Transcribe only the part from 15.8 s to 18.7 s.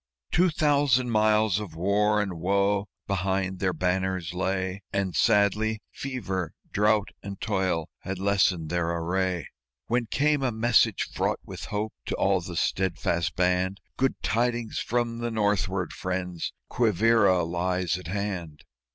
friends! Quivíra lies at hand!"